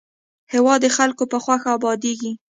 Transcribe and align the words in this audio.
هېواد 0.53 0.79
د 0.83 0.87
خلکو 0.97 1.23
په 1.31 1.37
خوښه 1.43 1.69
ابادېږي. 1.77 2.31